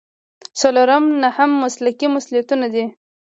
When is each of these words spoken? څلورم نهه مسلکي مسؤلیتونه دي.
څلورم 0.59 1.03
نهه 1.23 1.43
مسلکي 1.61 2.07
مسؤلیتونه 2.15 2.65
دي. 2.73 2.85